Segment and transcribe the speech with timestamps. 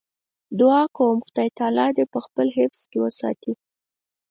[0.59, 3.53] دعا کوم خدای تعالی دې په خپل حفظ کې وساتي.